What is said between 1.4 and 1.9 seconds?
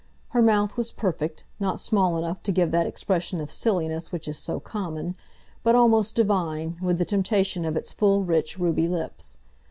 not